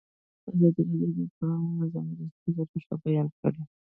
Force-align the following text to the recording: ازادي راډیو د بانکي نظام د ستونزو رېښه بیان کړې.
ازادي 0.49 0.81
راډیو 0.87 1.11
د 1.17 1.17
بانکي 1.37 1.71
نظام 1.81 2.05
د 2.17 2.21
ستونزو 2.35 2.61
رېښه 2.73 2.95
بیان 3.03 3.27
کړې. 3.39 3.61